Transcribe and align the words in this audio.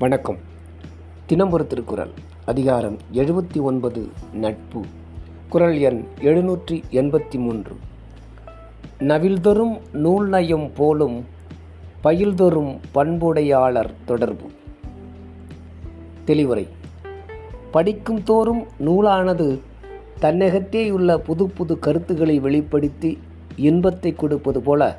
வணக்கம். 0.00 0.36
தினம்புர 1.26 1.64
திருக்குறள் 1.64 2.10
அதிகாரம் 2.44 2.96
எழுபத்தி 3.12 3.60
ஒன்பது 3.60 4.08
நட்பு. 4.32 4.80
குறள் 5.48 5.78
எண் 5.78 6.04
எழுநூற்றி 6.20 6.82
எண்பத்தி 6.90 7.34
மூன்று. 7.34 7.76
நவில்தொறும் 8.98 9.80
நூல் 9.92 10.28
நயம் 10.28 10.70
போலும் 10.76 11.24
பயில்தொறும் 12.00 12.80
பண்புடையாளர் 12.92 13.90
தொடர்பு. 14.04 14.50
தெளிவுரை. 16.24 16.66
படிக்கும் 17.70 18.22
தோறும் 18.22 18.66
நூலானது 18.78 19.58
தன்னகத்தேயுள்ள 20.20 21.16
புது 21.16 21.50
புது 21.50 21.78
கருத்துக்களை 21.78 22.38
வெளிப்படுத்தி 22.38 23.18
இன்பத்தை 23.56 24.14
கொடுப்பது 24.14 24.60
போல 24.60 24.98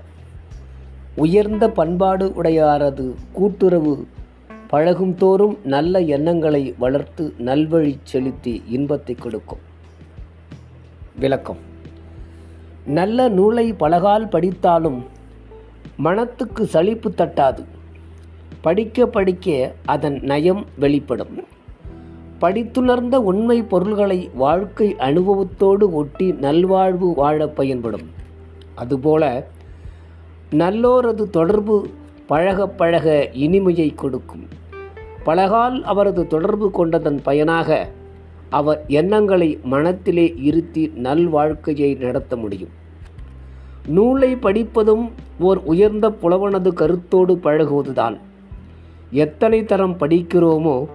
உயர்ந்த 1.15 1.69
பண்பாடு 1.69 2.33
உடையாரது 2.35 3.15
கூட்டுறவு 3.31 4.07
பழகும் 4.71 5.15
தோறும் 5.15 5.57
நல்ல 5.63 5.99
எண்ணங்களை 5.99 6.75
வளர்த்து 6.77 7.33
நல்வழி 7.37 7.97
செலுத்தி 8.03 8.63
இன்பத்தை 8.67 9.15
கொடுக்கும். 9.15 9.57
விளக்கம். 11.19 11.57
நல்ல 12.85 13.29
நூலை 13.29 13.73
பலகால் 13.73 14.29
படித்தாலும் 14.29 15.05
மனத்துக்கு 15.97 16.65
சலிப்பு 16.65 17.13
தட்டாது. 17.17 17.65
படிக்க 18.61 19.05
படிக்க 19.05 19.73
அதன் 19.85 20.19
நயம் 20.21 20.65
வெளிப்படும். 20.79 21.43
படித்துணர்ந்த 22.41 23.15
உண்மை 23.15 23.63
பொருள்களை 23.63 24.29
வாழ்க்கை 24.33 24.95
அனுபவத்தோடு 24.99 25.91
ஒட்டி 25.91 26.31
நல்வாழ்வு 26.31 27.13
வாழ 27.13 27.47
பயன்படும். 27.47 28.09
அதுபோல 28.75 29.47
நல்லோரது 30.51 31.29
தொடர்பு 31.29 31.89
பழக 32.27 32.67
பழக 32.67 33.29
இனிமையை 33.33 33.95
கொடுக்கும். 33.95 34.47
பலகால் 35.25 35.81
அவரது 35.81 36.27
தொடர்பு 36.27 36.71
கொண்டதன் 36.71 37.21
பயனாக 37.21 37.89
அவர் 38.49 38.83
எண்ணங்களை 38.87 39.59
மனத்திலே 39.63 40.33
இருத்தி 40.37 40.91
நல்வாழ்க்கையை 40.95 41.97
நடத்த 41.97 42.35
முடியும். 42.35 42.69
நூலை 43.87 44.35
படிப்பதும் 44.35 45.11
ஓர் 45.39 45.57
உயர்ந்த 45.57 46.09
புலவனது 46.09 46.73
கருத்தோடு 46.73 47.35
பழகுவதுதான். 47.35 48.17
எத்தனை 49.11 49.65
தரம் 49.65 49.97
படிக்கிறோமோ 49.97 50.87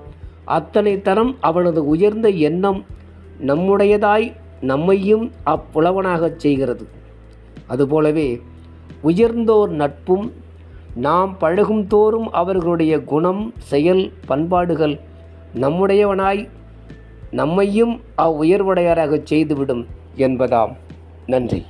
அத்தனை 0.44 1.02
தரம் 1.02 1.36
அவனது 1.40 1.86
உயர்ந்த 1.86 2.28
எண்ணம் 2.28 2.84
நம்முடையதாய் 3.46 4.32
நம்மையும் 4.60 5.32
அப்புலவனாகச் 5.46 6.36
செய்கிறது. 6.36 6.86
அதுபோலவே 7.66 8.40
உயர்ந்தோர் 9.00 9.68
நட்பும் 9.68 10.32
நாம் 10.96 11.38
பழகும் 11.38 11.86
தோறும் 11.86 12.32
அவர்களுடைய 12.32 13.00
குணம் 13.00 13.52
செயல் 13.58 14.12
பண்பாடுகள் 14.26 15.00
நம்முடையவனாய் 15.54 16.48
நம்மையும் 17.30 18.00
அவ்வுயர்வுடையாராக 18.18 19.20
செய்துவிடும் 19.24 19.86
என்பதாம். 20.16 20.72
நன்றி. 21.26 21.64